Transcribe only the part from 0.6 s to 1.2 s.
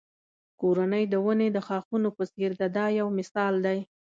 کورنۍ د